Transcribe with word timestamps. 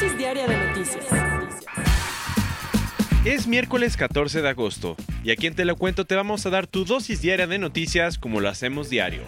dosis 0.00 0.16
diaria 0.16 0.46
de 0.46 0.56
noticias. 0.56 1.04
Es 3.26 3.46
miércoles 3.46 3.98
14 3.98 4.40
de 4.40 4.48
agosto 4.48 4.96
y 5.22 5.30
aquí 5.30 5.46
en 5.46 5.54
Te 5.54 5.66
lo 5.66 5.76
cuento 5.76 6.06
te 6.06 6.14
vamos 6.14 6.46
a 6.46 6.50
dar 6.50 6.66
tu 6.66 6.86
dosis 6.86 7.20
diaria 7.20 7.46
de 7.46 7.58
noticias 7.58 8.16
como 8.16 8.40
lo 8.40 8.48
hacemos 8.48 8.88
diario. 8.88 9.24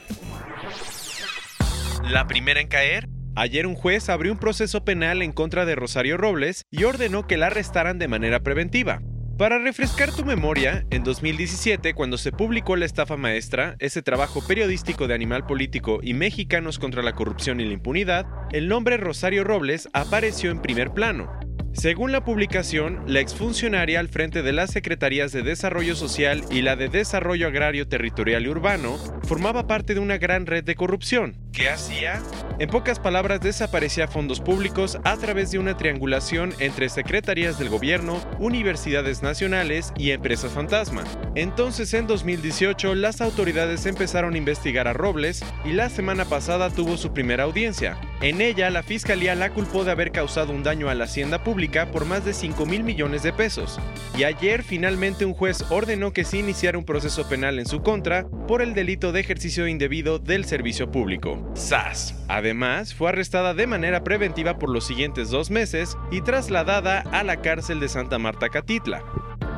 La 2.09 2.27
primera 2.27 2.61
en 2.61 2.69
caer. 2.69 3.09
Ayer 3.35 3.67
un 3.67 3.75
juez 3.75 4.09
abrió 4.09 4.33
un 4.33 4.39
proceso 4.39 4.83
penal 4.85 5.21
en 5.21 5.33
contra 5.33 5.67
de 5.67 5.75
Rosario 5.75 6.17
Robles 6.17 6.65
y 6.71 6.85
ordenó 6.85 7.27
que 7.27 7.37
la 7.37 7.47
arrestaran 7.49 7.99
de 7.99 8.09
manera 8.09 8.41
preventiva. 8.41 9.03
Para 9.39 9.59
refrescar 9.59 10.15
tu 10.15 10.25
memoria, 10.25 10.85
en 10.91 11.05
2017, 11.05 11.95
cuando 11.95 12.19
se 12.19 12.33
publicó 12.33 12.77
La 12.77 12.85
estafa 12.85 13.17
maestra, 13.17 13.77
ese 13.79 14.03
trabajo 14.03 14.47
periodístico 14.47 15.09
de 15.09 15.15
Animal 15.15 15.47
Político 15.47 16.01
y 16.03 16.13
Mexicanos 16.13 16.79
contra 16.79 17.03
la 17.03 17.15
corrupción 17.15 17.59
y 17.59 17.65
la 17.65 17.73
impunidad, 17.73 18.27
el 18.53 18.69
nombre 18.69 18.99
Rosario 18.99 19.43
Robles 19.43 19.89
apareció 19.95 20.51
en 20.51 20.61
primer 20.61 20.91
plano. 20.93 21.33
Según 21.73 22.13
la 22.13 22.23
publicación, 22.23 23.03
la 23.07 23.21
exfuncionaria 23.21 24.01
al 24.01 24.09
frente 24.09 24.43
de 24.43 24.53
las 24.53 24.71
Secretarías 24.71 25.33
de 25.33 25.43
Desarrollo 25.43 25.97
Social 25.97 26.45
y 26.51 26.61
la 26.61 26.77
de 26.77 26.91
Desarrollo 26.91 27.49
Agrario 27.49 27.89
Territorial 27.89 28.45
y 28.45 28.51
Urbano 28.51 28.99
formaba 29.25 29.67
parte 29.67 29.95
de 29.95 30.01
una 30.01 30.19
gran 30.19 30.45
red 30.45 30.63
de 30.63 30.75
corrupción. 30.75 31.42
¿Qué 31.53 31.69
hacía? 31.69 32.23
En 32.59 32.71
pocas 32.71 32.99
palabras, 32.99 33.41
desaparecía 33.41 34.09
fondos 34.09 34.41
públicos 34.41 34.99
a 35.05 35.19
través 35.19 35.51
de 35.51 35.59
una 35.59 35.77
triangulación 35.77 36.55
entre 36.61 36.89
secretarías 36.89 37.59
del 37.59 37.69
gobierno, 37.69 38.23
universidades 38.39 39.23
nacionales 39.23 39.93
y 39.99 40.13
empresas 40.13 40.53
fantasma. 40.53 41.05
Entonces, 41.35 41.93
en 41.93 42.07
2018, 42.07 42.95
las 42.95 43.21
autoridades 43.21 43.85
empezaron 43.85 44.33
a 44.33 44.39
investigar 44.39 44.89
a 44.89 44.95
Robles 44.95 45.45
y 45.65 45.73
la 45.73 45.91
semana 45.91 46.25
pasada 46.25 46.71
tuvo 46.71 46.97
su 46.97 47.13
primera 47.13 47.45
audiencia. 47.45 47.99
En 48.23 48.41
ella, 48.41 48.71
la 48.71 48.83
fiscalía 48.83 49.35
la 49.35 49.51
culpó 49.51 49.85
de 49.85 49.91
haber 49.91 50.11
causado 50.11 50.53
un 50.53 50.63
daño 50.63 50.89
a 50.89 50.95
la 50.95 51.05
hacienda 51.05 51.45
pública 51.45 51.91
por 51.91 52.07
más 52.07 52.25
de 52.25 52.33
5 52.33 52.65
mil 52.65 52.83
millones 52.83 53.23
de 53.23 53.33
pesos. 53.33 53.79
Y 54.17 54.25
ayer, 54.25 54.63
finalmente, 54.63 55.27
un 55.27 55.35
juez 55.35 55.65
ordenó 55.69 56.13
que 56.13 56.25
se 56.25 56.39
iniciara 56.39 56.79
un 56.79 56.85
proceso 56.85 57.29
penal 57.29 57.59
en 57.59 57.67
su 57.67 57.83
contra 57.83 58.27
por 58.47 58.63
el 58.63 58.73
delito 58.73 59.13
de 59.13 59.21
ejercicio 59.21 59.67
indebido 59.67 60.19
del 60.19 60.45
servicio 60.45 60.91
público. 60.91 61.42
SAS. 61.55 62.15
Además, 62.29 62.95
fue 62.95 63.11
arrestada 63.11 63.55
de 63.55 63.67
manera 63.67 64.05
preventiva 64.05 64.59
por 64.59 64.71
los 64.71 64.85
siguientes 64.85 65.31
dos 65.31 65.51
meses 65.51 65.97
y 66.11 66.21
trasladada 66.21 67.01
a 67.13 67.23
la 67.23 67.41
cárcel 67.41 67.81
de 67.81 67.89
Santa 67.89 68.19
Marta 68.19 68.49
Catitla. 68.49 69.03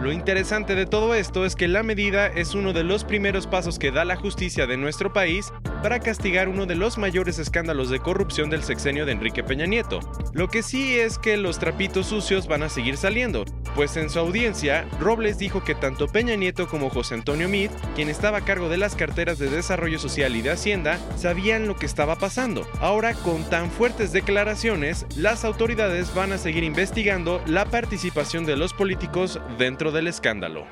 Lo 0.04 0.12
interesante 0.12 0.74
de 0.74 0.84
todo 0.84 1.14
esto 1.14 1.46
es 1.46 1.56
que 1.56 1.66
la 1.66 1.82
medida 1.82 2.26
es 2.26 2.54
uno 2.54 2.74
de 2.74 2.84
los 2.84 3.04
primeros 3.04 3.46
pasos 3.46 3.78
que 3.78 3.90
da 3.90 4.04
la 4.04 4.16
justicia 4.16 4.66
de 4.66 4.76
nuestro 4.76 5.12
país 5.12 5.50
para 5.82 6.00
castigar 6.00 6.48
uno 6.48 6.66
de 6.66 6.74
los 6.74 6.98
mayores 6.98 7.38
escándalos 7.38 7.88
de 7.88 8.00
corrupción 8.00 8.50
del 8.50 8.62
sexenio 8.62 9.06
de 9.06 9.12
Enrique 9.12 9.42
Peña 9.42 9.64
Nieto. 9.64 10.00
Lo 10.34 10.48
que 10.48 10.62
sí 10.62 10.98
es 10.98 11.18
que 11.18 11.38
los 11.38 11.58
trapitos 11.58 12.08
sucios 12.08 12.48
van 12.48 12.64
a 12.64 12.68
seguir 12.68 12.98
saliendo, 12.98 13.46
pues 13.74 13.96
en 13.96 14.10
su 14.10 14.18
audiencia, 14.18 14.86
Robles 15.00 15.38
dijo 15.38 15.64
que 15.64 15.74
tanto 15.74 16.08
Peña 16.08 16.36
Nieto 16.36 16.68
como 16.68 16.90
José 16.90 17.14
Antonio 17.14 17.48
Meade, 17.48 17.74
quien 17.94 18.08
estaba 18.08 18.38
a 18.38 18.44
cargo 18.44 18.68
de 18.68 18.76
las 18.76 18.94
carteras 18.94 19.38
de 19.38 19.48
Desarrollo 19.48 19.98
Social 19.98 20.36
y 20.36 20.42
de 20.42 20.50
Hacienda, 20.50 20.98
sabían 21.16 21.66
lo 21.66 21.76
que 21.76 21.86
estaba 21.86 22.16
pasando. 22.16 22.66
Ahora, 22.80 23.14
con 23.14 23.48
tan 23.50 23.70
fuertes 23.70 24.12
declaraciones, 24.12 25.06
las 25.16 25.44
autoridades 25.44 26.14
van 26.14 26.32
a 26.32 26.38
seguir 26.38 26.64
investigando 26.64 27.42
la 27.46 27.64
participación 27.66 28.46
de 28.46 28.56
los 28.56 28.72
políticos 28.72 29.40
dentro 29.58 29.92
del 29.92 30.06
escándalo. 30.06 30.66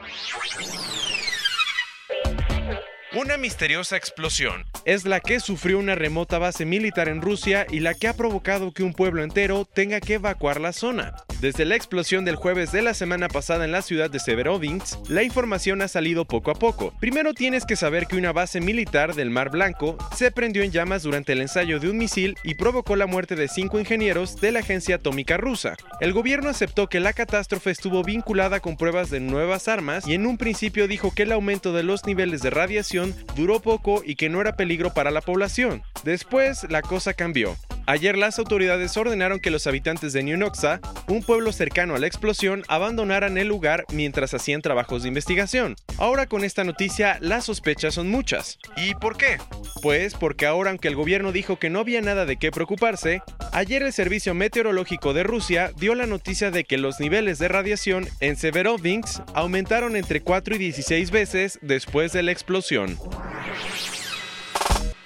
Una 3.14 3.36
misteriosa 3.36 3.98
explosión 3.98 4.64
es 4.86 5.04
la 5.04 5.20
que 5.20 5.38
sufrió 5.38 5.78
una 5.78 5.94
remota 5.94 6.38
base 6.38 6.64
militar 6.64 7.08
en 7.08 7.20
Rusia 7.20 7.66
y 7.70 7.80
la 7.80 7.92
que 7.92 8.08
ha 8.08 8.14
provocado 8.14 8.72
que 8.72 8.82
un 8.82 8.94
pueblo 8.94 9.22
entero 9.22 9.66
tenga 9.66 10.00
que 10.00 10.14
evacuar 10.14 10.60
la 10.60 10.72
zona. 10.72 11.14
Desde 11.42 11.64
la 11.64 11.74
explosión 11.74 12.24
del 12.24 12.36
jueves 12.36 12.70
de 12.70 12.82
la 12.82 12.94
semana 12.94 13.26
pasada 13.26 13.64
en 13.64 13.72
la 13.72 13.82
ciudad 13.82 14.08
de 14.08 14.20
Severodvinsk, 14.20 15.10
la 15.10 15.24
información 15.24 15.82
ha 15.82 15.88
salido 15.88 16.24
poco 16.24 16.52
a 16.52 16.54
poco. 16.54 16.94
Primero 17.00 17.34
tienes 17.34 17.66
que 17.66 17.74
saber 17.74 18.06
que 18.06 18.14
una 18.14 18.32
base 18.32 18.60
militar 18.60 19.16
del 19.16 19.30
Mar 19.30 19.50
Blanco 19.50 19.98
se 20.14 20.30
prendió 20.30 20.62
en 20.62 20.70
llamas 20.70 21.02
durante 21.02 21.32
el 21.32 21.40
ensayo 21.40 21.80
de 21.80 21.90
un 21.90 21.98
misil 21.98 22.36
y 22.44 22.54
provocó 22.54 22.94
la 22.94 23.08
muerte 23.08 23.34
de 23.34 23.48
cinco 23.48 23.80
ingenieros 23.80 24.40
de 24.40 24.52
la 24.52 24.60
agencia 24.60 24.94
atómica 24.94 25.36
rusa. 25.36 25.74
El 26.00 26.12
gobierno 26.12 26.48
aceptó 26.48 26.88
que 26.88 27.00
la 27.00 27.12
catástrofe 27.12 27.72
estuvo 27.72 28.04
vinculada 28.04 28.60
con 28.60 28.76
pruebas 28.76 29.10
de 29.10 29.18
nuevas 29.18 29.66
armas 29.66 30.06
y 30.06 30.14
en 30.14 30.26
un 30.26 30.38
principio 30.38 30.86
dijo 30.86 31.12
que 31.12 31.24
el 31.24 31.32
aumento 31.32 31.72
de 31.72 31.82
los 31.82 32.06
niveles 32.06 32.42
de 32.42 32.50
radiación 32.50 33.16
duró 33.34 33.58
poco 33.58 34.04
y 34.06 34.14
que 34.14 34.28
no 34.28 34.40
era 34.40 34.54
peligro 34.54 34.94
para 34.94 35.10
la 35.10 35.20
población. 35.20 35.82
Después 36.04 36.70
la 36.70 36.82
cosa 36.82 37.14
cambió. 37.14 37.56
Ayer 37.86 38.16
las 38.16 38.38
autoridades 38.38 38.96
ordenaron 38.96 39.40
que 39.40 39.50
los 39.50 39.66
habitantes 39.66 40.12
de 40.12 40.22
Noxa, 40.22 40.80
un 41.08 41.22
pueblo 41.22 41.52
cercano 41.52 41.96
a 41.96 41.98
la 41.98 42.06
explosión, 42.06 42.62
abandonaran 42.68 43.36
el 43.38 43.48
lugar 43.48 43.84
mientras 43.92 44.34
hacían 44.34 44.62
trabajos 44.62 45.02
de 45.02 45.08
investigación. 45.08 45.74
Ahora 45.98 46.26
con 46.26 46.44
esta 46.44 46.62
noticia 46.62 47.18
las 47.20 47.46
sospechas 47.46 47.94
son 47.94 48.08
muchas. 48.08 48.58
¿Y 48.76 48.94
por 48.94 49.16
qué? 49.16 49.38
Pues 49.82 50.14
porque 50.14 50.46
ahora 50.46 50.70
aunque 50.70 50.88
el 50.88 50.94
gobierno 50.94 51.32
dijo 51.32 51.58
que 51.58 51.70
no 51.70 51.80
había 51.80 52.00
nada 52.00 52.24
de 52.24 52.36
qué 52.36 52.52
preocuparse, 52.52 53.20
ayer 53.52 53.82
el 53.82 53.92
Servicio 53.92 54.32
Meteorológico 54.32 55.12
de 55.12 55.24
Rusia 55.24 55.72
dio 55.76 55.94
la 55.94 56.06
noticia 56.06 56.50
de 56.50 56.64
que 56.64 56.78
los 56.78 57.00
niveles 57.00 57.38
de 57.40 57.48
radiación 57.48 58.08
en 58.20 58.36
Severodvinsk 58.36 59.22
aumentaron 59.34 59.96
entre 59.96 60.20
4 60.22 60.54
y 60.54 60.58
16 60.58 61.10
veces 61.10 61.58
después 61.62 62.12
de 62.12 62.22
la 62.22 62.30
explosión. 62.30 62.96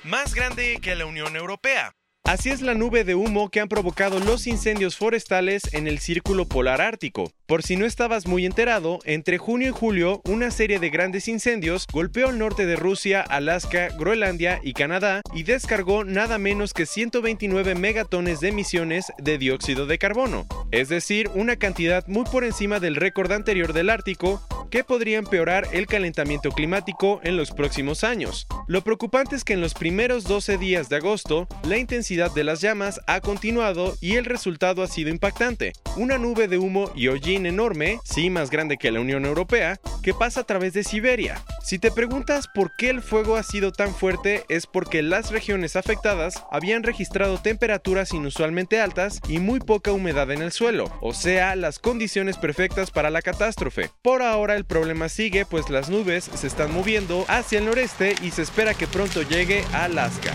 Más 0.05 0.35
grande 0.35 0.79
que 0.81 0.95
la 0.95 1.07
Unión 1.07 1.37
Europea. 1.37 1.95
Así 2.27 2.51
es 2.51 2.61
la 2.61 2.75
nube 2.75 3.05
de 3.05 3.15
humo 3.15 3.51
que 3.51 3.61
han 3.61 3.69
provocado 3.69 4.19
los 4.19 4.49
incendios 4.49 4.97
forestales 4.97 5.73
en 5.73 5.87
el 5.87 6.01
Círculo 6.01 6.45
Polar 6.45 6.81
Ártico. 6.81 7.31
Por 7.47 7.63
si 7.63 7.77
no 7.77 7.87
estabas 7.87 8.27
muy 8.27 8.45
enterado, 8.45 8.99
entre 9.05 9.39
junio 9.39 9.69
y 9.69 9.71
julio 9.71 10.23
una 10.25 10.51
serie 10.51 10.81
de 10.81 10.91
grandes 10.91 11.29
incendios 11.29 11.87
golpeó 11.93 12.31
el 12.31 12.41
norte 12.41 12.67
de 12.67 12.75
Rusia, 12.75 13.21
Alaska, 13.21 13.91
Groenlandia 13.97 14.59
y 14.65 14.73
Canadá 14.73 15.23
y 15.33 15.45
descargó 15.45 16.03
nada 16.03 16.39
menos 16.39 16.75
que 16.75 16.85
129 16.85 17.77
megatones 17.77 18.41
de 18.41 18.49
emisiones 18.49 19.13
de 19.19 19.39
dióxido 19.39 19.87
de 19.87 19.99
carbono, 19.99 20.47
es 20.73 20.89
decir, 20.89 21.31
una 21.33 21.55
cantidad 21.55 22.09
muy 22.09 22.25
por 22.25 22.43
encima 22.43 22.81
del 22.81 22.97
récord 22.97 23.31
anterior 23.31 23.73
del 23.73 23.89
Ártico 23.89 24.43
que 24.69 24.85
podría 24.85 25.19
empeorar 25.19 25.69
el 25.73 25.87
calentamiento 25.87 26.51
climático 26.51 27.21
en 27.23 27.37
los 27.37 27.51
próximos 27.51 28.05
años. 28.05 28.47
Lo 28.67 28.83
preocupante 28.83 29.37
es 29.37 29.45
que 29.45 29.53
en 29.53 29.61
los 29.61 29.75
primeros 29.75 30.25
12 30.25 30.59
días 30.59 30.89
de 30.89 30.97
agosto, 30.97 31.47
la 31.65 31.79
intensidad 31.79 32.33
de 32.33 32.45
las 32.45 32.61
llamas 32.61 33.01
ha 33.07 33.21
continuado 33.21 33.97
y 34.01 34.17
el 34.17 34.25
resultado 34.25 34.83
ha 34.83 34.89
sido 34.89 35.11
impactante. 35.11 35.73
Una 35.97 36.19
nube 36.19 36.49
de 36.49 36.59
humo 36.59 36.91
y 36.95 37.09
hollín 37.09 37.47
enorme, 37.47 38.01
sí 38.05 38.31
más 38.31 38.51
grande 38.51 38.77
que 38.77 38.91
la 38.91 39.01
Unión 39.01 39.25
Europea, 39.25 39.81
que 40.07 40.15
pasa 40.15 40.43
a 40.43 40.45
través 40.45 40.73
de 40.73 40.85
Siberia. 40.85 41.43
Si 41.65 41.81
te 41.81 41.91
preguntas 41.91 42.47
por 42.47 42.77
qué 42.77 42.91
el 42.91 43.03
fuego 43.03 43.35
ha 43.35 43.43
sido 43.43 43.73
tan 43.73 43.93
fuerte, 43.93 44.45
es 44.49 44.69
porque 44.69 45.03
las 45.03 45.33
regiones 45.33 45.75
afectadas 45.75 46.45
habían 46.53 46.85
registrado 46.85 47.39
temperaturas 47.39 48.15
inusualmente 48.15 48.81
altas 48.81 49.21
y 49.27 49.41
muy 49.41 49.59
poca 49.59 49.91
humedad 49.91 50.31
en 50.31 50.43
el 50.43 50.53
suelo, 50.53 50.97
o 51.01 51.13
sea, 51.13 51.57
las 51.57 51.81
condiciones 51.81 52.39
perfectas 52.39 52.93
para 52.93 53.11
la 53.11 53.21
catástrofe. 53.21 53.91
Por 54.01 54.23
ahora 54.23 54.55
el 54.55 54.65
problema 54.65 55.09
sigue, 55.09 55.45
pues 55.45 55.71
las 55.71 55.91
nubes 55.91 56.31
se 56.33 56.47
están 56.47 56.73
moviendo 56.73 57.25
hacia 57.27 57.59
el 57.59 57.65
noreste 57.65 58.15
y 58.23 58.31
se 58.31 58.43
espera 58.43 58.75
que 58.75 58.87
pronto 58.87 59.23
llegue 59.23 59.65
a 59.73 59.87
Alaska. 59.87 60.33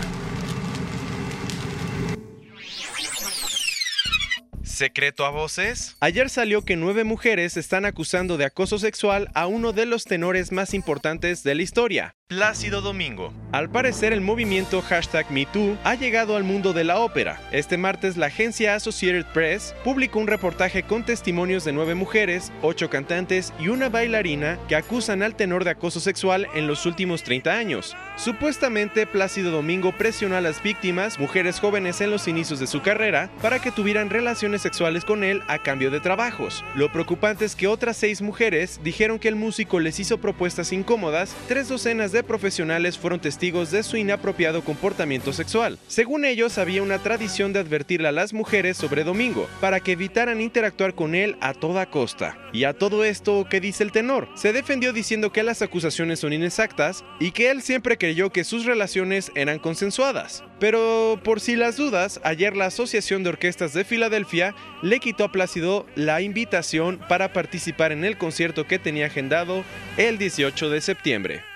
¿Secreto 4.82 5.24
a 5.24 5.30
voces? 5.30 5.96
Ayer 6.00 6.28
salió 6.28 6.64
que 6.64 6.74
nueve 6.74 7.04
mujeres 7.04 7.56
están 7.56 7.84
acusando 7.84 8.36
de 8.36 8.46
acoso 8.46 8.80
sexual 8.80 9.30
a 9.32 9.46
uno 9.46 9.72
de 9.72 9.86
los 9.86 10.02
tenores 10.02 10.50
más 10.50 10.74
importantes 10.74 11.44
de 11.44 11.54
la 11.54 11.62
historia, 11.62 12.16
Plácido 12.32 12.80
Domingo. 12.80 13.30
Al 13.52 13.68
parecer, 13.68 14.14
el 14.14 14.22
movimiento 14.22 14.80
hashtag 14.80 15.30
MeToo 15.30 15.76
ha 15.84 15.94
llegado 15.94 16.36
al 16.36 16.44
mundo 16.44 16.72
de 16.72 16.84
la 16.84 17.00
ópera. 17.00 17.38
Este 17.52 17.76
martes, 17.76 18.16
la 18.16 18.28
agencia 18.28 18.74
Associated 18.74 19.26
Press 19.34 19.74
publicó 19.84 20.18
un 20.20 20.26
reportaje 20.26 20.82
con 20.84 21.04
testimonios 21.04 21.62
de 21.62 21.72
nueve 21.72 21.94
mujeres, 21.94 22.50
ocho 22.62 22.88
cantantes 22.88 23.52
y 23.60 23.68
una 23.68 23.90
bailarina 23.90 24.58
que 24.66 24.76
acusan 24.76 25.22
al 25.22 25.36
tenor 25.36 25.64
de 25.64 25.70
acoso 25.72 26.00
sexual 26.00 26.46
en 26.54 26.66
los 26.66 26.86
últimos 26.86 27.24
30 27.24 27.52
años. 27.52 27.94
Supuestamente, 28.16 29.06
Plácido 29.06 29.50
Domingo 29.50 29.92
presionó 29.92 30.36
a 30.36 30.40
las 30.40 30.62
víctimas, 30.62 31.18
mujeres 31.18 31.60
jóvenes 31.60 32.00
en 32.00 32.10
los 32.10 32.28
inicios 32.28 32.58
de 32.58 32.66
su 32.66 32.80
carrera, 32.80 33.28
para 33.42 33.58
que 33.58 33.70
tuvieran 33.70 34.08
relaciones 34.08 34.62
sexuales 34.62 35.04
con 35.04 35.24
él 35.24 35.42
a 35.48 35.58
cambio 35.58 35.90
de 35.90 36.00
trabajos. 36.00 36.64
Lo 36.74 36.90
preocupante 36.90 37.44
es 37.44 37.54
que 37.54 37.66
otras 37.66 37.98
seis 37.98 38.22
mujeres 38.22 38.80
dijeron 38.82 39.18
que 39.18 39.28
el 39.28 39.36
músico 39.36 39.78
les 39.78 40.00
hizo 40.00 40.16
propuestas 40.16 40.72
incómodas, 40.72 41.36
tres 41.46 41.68
docenas 41.68 42.12
de 42.12 42.21
profesionales 42.24 42.98
fueron 42.98 43.20
testigos 43.20 43.70
de 43.70 43.82
su 43.82 43.96
inapropiado 43.96 44.62
comportamiento 44.62 45.32
sexual. 45.32 45.78
Según 45.86 46.24
ellos, 46.24 46.58
había 46.58 46.82
una 46.82 46.98
tradición 46.98 47.52
de 47.52 47.60
advertirle 47.60 48.08
a 48.08 48.12
las 48.12 48.32
mujeres 48.32 48.76
sobre 48.76 49.04
Domingo, 49.04 49.48
para 49.60 49.80
que 49.80 49.92
evitaran 49.92 50.40
interactuar 50.40 50.94
con 50.94 51.14
él 51.14 51.36
a 51.40 51.54
toda 51.54 51.86
costa. 51.86 52.36
Y 52.52 52.64
a 52.64 52.74
todo 52.74 53.04
esto, 53.04 53.46
¿qué 53.48 53.60
dice 53.60 53.82
el 53.82 53.92
tenor? 53.92 54.28
Se 54.34 54.52
defendió 54.52 54.92
diciendo 54.92 55.32
que 55.32 55.42
las 55.42 55.62
acusaciones 55.62 56.20
son 56.20 56.32
inexactas 56.32 57.04
y 57.18 57.30
que 57.30 57.50
él 57.50 57.62
siempre 57.62 57.98
creyó 57.98 58.30
que 58.30 58.44
sus 58.44 58.64
relaciones 58.64 59.32
eran 59.34 59.58
consensuadas. 59.58 60.44
Pero 60.58 61.18
por 61.24 61.40
si 61.40 61.56
las 61.56 61.76
dudas, 61.76 62.20
ayer 62.24 62.56
la 62.56 62.66
Asociación 62.66 63.22
de 63.22 63.30
Orquestas 63.30 63.72
de 63.72 63.84
Filadelfia 63.84 64.54
le 64.82 65.00
quitó 65.00 65.24
a 65.24 65.32
Plácido 65.32 65.86
la 65.96 66.20
invitación 66.20 67.00
para 67.08 67.32
participar 67.32 67.92
en 67.92 68.04
el 68.04 68.18
concierto 68.18 68.66
que 68.66 68.78
tenía 68.78 69.06
agendado 69.06 69.64
el 69.96 70.18
18 70.18 70.70
de 70.70 70.80
septiembre. 70.80 71.51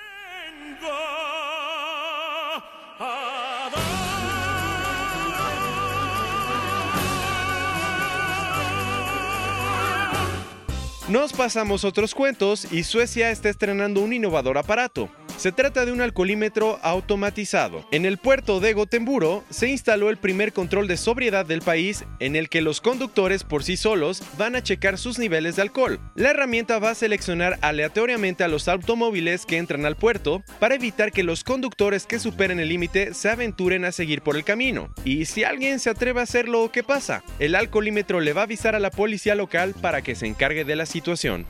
Nos 11.09 11.33
pasamos 11.33 11.85
otros 11.85 12.17
cuentos 12.17 12.67
y 12.73 12.83
Suecia 12.83 13.31
está 13.31 13.49
estrenando 13.49 14.01
un 14.01 14.13
innovador 14.13 14.59
aparato. 14.59 15.09
Se 15.37 15.53
trata 15.53 15.85
de 15.85 15.93
un 15.93 16.01
alcoholímetro 16.01 16.79
automatizado. 16.83 17.87
En 17.91 18.07
el 18.07 18.17
puerto 18.17 18.59
de 18.59 18.73
Gotemburo 18.73 19.45
se 19.51 19.69
instaló 19.69 20.09
el 20.09 20.17
primer 20.17 20.55
control 20.55 20.89
de 20.89 20.97
sobriedad 20.97 21.45
del 21.45 21.61
país 21.61 22.05
en 22.21 22.37
el 22.37 22.49
que 22.49 22.63
los 22.63 22.81
conductores 22.81 23.45
por 23.45 23.63
sí 23.63 23.77
solos 23.77 24.23
van 24.39 24.57
a 24.57 24.63
checar 24.63 24.97
sus 24.97 25.19
niveles 25.19 25.57
de 25.57 25.63
alcohol. 25.63 26.01
La 26.15 26.31
herramienta 26.31 26.79
va 26.79 26.91
a 26.91 26.95
seleccionar 26.95 27.59
aleatoriamente 27.61 28.45
a 28.45 28.49
los 28.49 28.67
automóviles 28.67 29.45
que 29.45 29.59
entran 29.59 29.85
al 29.85 29.97
puerto 29.97 30.43
para 30.59 30.75
evitar 30.75 31.13
que 31.13 31.23
los 31.23 31.45
conductores 31.45 32.07
que 32.07 32.19
superen 32.19 32.59
el 32.59 32.71
límite 32.71 33.13
se 33.13 33.29
aventuren 33.29 33.85
a 33.85 33.93
seguir 33.93 34.23
por 34.23 34.37
el 34.37 34.45
camino. 34.45 34.89
Y 35.05 35.27
si 35.27 35.45
alguien 35.45 35.81
se 35.81 35.91
atreve 35.91 36.21
a 36.21 36.23
hacerlo, 36.23 36.71
¿qué 36.73 36.83
pasa? 36.83 37.23
El 37.39 37.57
alcoholímetro 37.57 38.21
le 38.21 38.33
va 38.33 38.41
a 38.41 38.45
avisar 38.45 38.75
a 38.75 38.81
la 38.81 38.91
policía 38.91 39.35
local 39.35 39.75
para 39.83 40.01
que 40.01 40.15
se 40.15 40.27
encargue 40.27 40.65
de 40.65 40.77
la 40.77 40.87
situación 40.87 41.47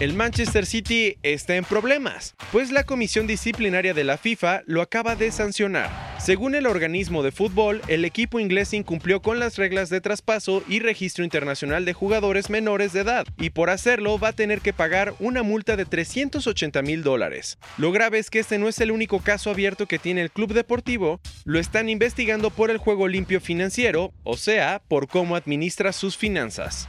el 0.00 0.14
Manchester 0.14 0.64
City 0.64 1.18
está 1.24 1.56
en 1.56 1.64
problemas, 1.64 2.36
pues 2.52 2.70
la 2.70 2.84
comisión 2.84 3.26
disciplinaria 3.26 3.94
de 3.94 4.04
la 4.04 4.16
FIFA 4.16 4.62
lo 4.66 4.80
acaba 4.80 5.16
de 5.16 5.32
sancionar. 5.32 5.90
Según 6.20 6.54
el 6.54 6.68
organismo 6.68 7.24
de 7.24 7.32
fútbol, 7.32 7.82
el 7.88 8.04
equipo 8.04 8.38
inglés 8.38 8.74
incumplió 8.74 9.22
con 9.22 9.40
las 9.40 9.56
reglas 9.56 9.90
de 9.90 10.00
traspaso 10.00 10.62
y 10.68 10.78
registro 10.78 11.24
internacional 11.24 11.84
de 11.84 11.94
jugadores 11.94 12.48
menores 12.48 12.92
de 12.92 13.00
edad, 13.00 13.26
y 13.38 13.50
por 13.50 13.70
hacerlo 13.70 14.20
va 14.20 14.28
a 14.28 14.32
tener 14.32 14.60
que 14.60 14.72
pagar 14.72 15.14
una 15.18 15.42
multa 15.42 15.76
de 15.76 15.84
380 15.84 16.80
mil 16.82 17.02
dólares. 17.02 17.58
Lo 17.76 17.90
grave 17.90 18.20
es 18.20 18.30
que 18.30 18.38
este 18.38 18.58
no 18.58 18.68
es 18.68 18.80
el 18.80 18.92
único 18.92 19.18
caso 19.18 19.50
abierto 19.50 19.86
que 19.86 19.98
tiene 19.98 20.22
el 20.22 20.30
club 20.30 20.54
deportivo, 20.54 21.20
lo 21.44 21.58
están 21.58 21.88
investigando 21.88 22.50
por 22.50 22.70
el 22.70 22.78
juego 22.78 23.08
limpio 23.08 23.40
financiero, 23.40 24.12
o 24.22 24.36
sea, 24.36 24.80
por 24.86 25.08
cómo 25.08 25.34
administra 25.34 25.92
sus 25.92 26.16
finanzas. 26.16 26.88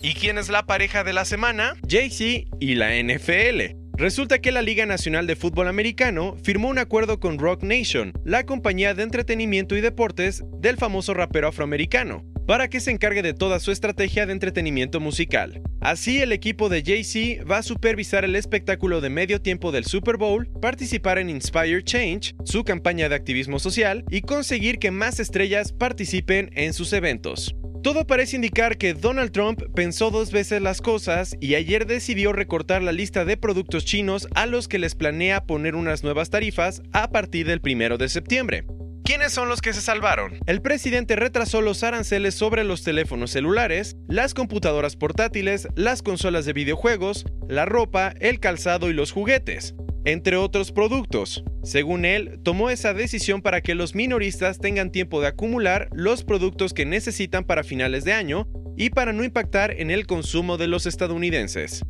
¿Y 0.00 0.12
quién 0.12 0.36
es 0.36 0.50
la 0.50 0.66
pareja 0.66 1.04
de 1.04 1.12
la 1.12 1.24
semana? 1.24 1.74
Jay-Z 1.88 2.48
y 2.60 2.74
la 2.74 2.94
NFL. 3.02 3.76
Resulta 3.96 4.40
que 4.40 4.52
la 4.52 4.60
Liga 4.60 4.84
Nacional 4.84 5.26
de 5.26 5.36
Fútbol 5.36 5.68
Americano 5.68 6.36
firmó 6.42 6.68
un 6.68 6.78
acuerdo 6.78 7.18
con 7.18 7.38
Rock 7.38 7.62
Nation, 7.62 8.12
la 8.24 8.44
compañía 8.44 8.92
de 8.92 9.02
entretenimiento 9.02 9.74
y 9.74 9.80
deportes 9.80 10.44
del 10.58 10.76
famoso 10.76 11.14
rapero 11.14 11.48
afroamericano, 11.48 12.22
para 12.46 12.68
que 12.68 12.80
se 12.80 12.90
encargue 12.90 13.22
de 13.22 13.32
toda 13.32 13.58
su 13.58 13.72
estrategia 13.72 14.26
de 14.26 14.32
entretenimiento 14.32 15.00
musical. 15.00 15.62
Así, 15.80 16.20
el 16.20 16.32
equipo 16.32 16.68
de 16.68 16.82
Jay-Z 16.84 17.44
va 17.44 17.58
a 17.58 17.62
supervisar 17.62 18.26
el 18.26 18.36
espectáculo 18.36 19.00
de 19.00 19.08
medio 19.08 19.40
tiempo 19.40 19.72
del 19.72 19.86
Super 19.86 20.18
Bowl, 20.18 20.46
participar 20.60 21.18
en 21.18 21.30
Inspire 21.30 21.82
Change, 21.82 22.34
su 22.44 22.64
campaña 22.64 23.08
de 23.08 23.14
activismo 23.14 23.58
social, 23.58 24.04
y 24.10 24.20
conseguir 24.20 24.78
que 24.78 24.90
más 24.90 25.20
estrellas 25.20 25.72
participen 25.72 26.50
en 26.52 26.74
sus 26.74 26.92
eventos. 26.92 27.56
Todo 27.86 28.04
parece 28.04 28.34
indicar 28.34 28.78
que 28.78 28.94
Donald 28.94 29.30
Trump 29.30 29.62
pensó 29.72 30.10
dos 30.10 30.32
veces 30.32 30.60
las 30.60 30.80
cosas 30.80 31.36
y 31.40 31.54
ayer 31.54 31.86
decidió 31.86 32.32
recortar 32.32 32.82
la 32.82 32.90
lista 32.90 33.24
de 33.24 33.36
productos 33.36 33.84
chinos 33.84 34.26
a 34.34 34.46
los 34.46 34.66
que 34.66 34.80
les 34.80 34.96
planea 34.96 35.46
poner 35.46 35.76
unas 35.76 36.02
nuevas 36.02 36.28
tarifas 36.28 36.82
a 36.92 37.10
partir 37.10 37.46
del 37.46 37.60
1 37.62 37.96
de 37.96 38.08
septiembre. 38.08 38.66
¿Quiénes 39.04 39.32
son 39.32 39.48
los 39.48 39.60
que 39.60 39.72
se 39.72 39.80
salvaron? 39.80 40.40
El 40.46 40.62
presidente 40.62 41.14
retrasó 41.14 41.60
los 41.62 41.84
aranceles 41.84 42.34
sobre 42.34 42.64
los 42.64 42.82
teléfonos 42.82 43.30
celulares, 43.30 43.94
las 44.08 44.34
computadoras 44.34 44.96
portátiles, 44.96 45.68
las 45.76 46.02
consolas 46.02 46.44
de 46.44 46.54
videojuegos, 46.54 47.24
la 47.48 47.66
ropa, 47.66 48.14
el 48.18 48.40
calzado 48.40 48.90
y 48.90 48.94
los 48.94 49.12
juguetes 49.12 49.76
entre 50.06 50.36
otros 50.36 50.70
productos. 50.70 51.42
Según 51.64 52.04
él, 52.04 52.38
tomó 52.44 52.70
esa 52.70 52.94
decisión 52.94 53.42
para 53.42 53.60
que 53.60 53.74
los 53.74 53.96
minoristas 53.96 54.58
tengan 54.58 54.92
tiempo 54.92 55.20
de 55.20 55.26
acumular 55.26 55.88
los 55.92 56.22
productos 56.22 56.72
que 56.72 56.86
necesitan 56.86 57.44
para 57.44 57.64
finales 57.64 58.04
de 58.04 58.12
año 58.12 58.46
y 58.76 58.90
para 58.90 59.12
no 59.12 59.24
impactar 59.24 59.72
en 59.72 59.90
el 59.90 60.06
consumo 60.06 60.58
de 60.58 60.68
los 60.68 60.86
estadounidenses. 60.86 61.84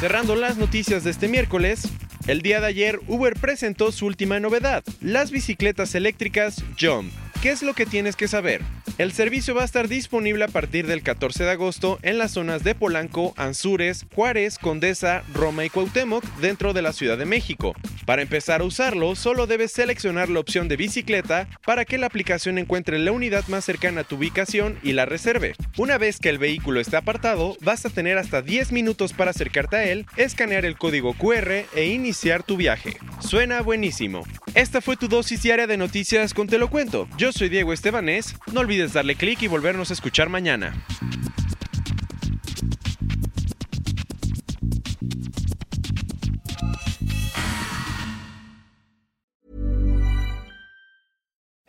Cerrando 0.00 0.34
las 0.36 0.56
noticias 0.56 1.04
de 1.04 1.10
este 1.10 1.28
miércoles, 1.28 1.86
el 2.26 2.40
día 2.40 2.60
de 2.62 2.68
ayer 2.68 2.98
Uber 3.06 3.34
presentó 3.34 3.92
su 3.92 4.06
última 4.06 4.40
novedad, 4.40 4.82
las 5.02 5.30
bicicletas 5.30 5.94
eléctricas 5.94 6.64
Jump. 6.80 7.12
¿Qué 7.42 7.50
es 7.50 7.62
lo 7.62 7.74
que 7.74 7.84
tienes 7.84 8.16
que 8.16 8.26
saber? 8.26 8.62
El 9.00 9.12
servicio 9.12 9.54
va 9.54 9.62
a 9.62 9.64
estar 9.64 9.88
disponible 9.88 10.44
a 10.44 10.48
partir 10.48 10.86
del 10.86 11.02
14 11.02 11.44
de 11.44 11.52
agosto 11.52 11.98
en 12.02 12.18
las 12.18 12.32
zonas 12.32 12.64
de 12.64 12.74
Polanco, 12.74 13.32
Anzures, 13.38 14.04
Juárez, 14.14 14.58
Condesa, 14.58 15.22
Roma 15.32 15.64
y 15.64 15.70
Cuauhtémoc 15.70 16.22
dentro 16.36 16.74
de 16.74 16.82
la 16.82 16.92
Ciudad 16.92 17.16
de 17.16 17.24
México. 17.24 17.72
Para 18.04 18.20
empezar 18.20 18.60
a 18.60 18.64
usarlo, 18.64 19.14
solo 19.16 19.46
debes 19.46 19.72
seleccionar 19.72 20.28
la 20.28 20.40
opción 20.40 20.68
de 20.68 20.76
bicicleta 20.76 21.48
para 21.64 21.86
que 21.86 21.96
la 21.96 22.08
aplicación 22.08 22.58
encuentre 22.58 22.98
la 22.98 23.12
unidad 23.12 23.48
más 23.48 23.64
cercana 23.64 24.02
a 24.02 24.04
tu 24.04 24.16
ubicación 24.16 24.78
y 24.82 24.92
la 24.92 25.06
reserve. 25.06 25.54
Una 25.78 25.96
vez 25.96 26.18
que 26.18 26.28
el 26.28 26.36
vehículo 26.36 26.78
esté 26.78 26.98
apartado, 26.98 27.56
vas 27.62 27.86
a 27.86 27.88
tener 27.88 28.18
hasta 28.18 28.42
10 28.42 28.70
minutos 28.70 29.14
para 29.14 29.30
acercarte 29.30 29.76
a 29.76 29.84
él, 29.84 30.04
escanear 30.18 30.66
el 30.66 30.76
código 30.76 31.14
QR 31.14 31.64
e 31.74 31.86
iniciar 31.86 32.42
tu 32.42 32.58
viaje. 32.58 32.98
Suena 33.20 33.62
buenísimo. 33.62 34.26
Esta 34.54 34.80
fue 34.80 34.96
tu 34.96 35.06
dosis 35.06 35.42
diaria 35.42 35.68
de 35.68 35.76
noticias 35.76 36.34
con 36.34 36.48
Te 36.48 36.58
lo 36.58 36.68
cuento. 36.68 37.08
Yo 37.16 37.32
soy 37.32 37.48
Diego 37.48 37.72
Estebanés. 37.72 38.34
No 38.52 38.60
olvides 38.60 38.92
darle 38.92 39.14
clic 39.14 39.42
y 39.42 39.46
volvernos 39.46 39.90
a 39.90 39.94
escuchar 39.94 40.28
mañana. 40.28 40.74